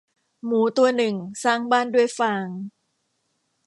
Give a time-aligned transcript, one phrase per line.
[0.45, 2.45] หมูตัวหนึ่งสร้างบ้านด้วยฟาง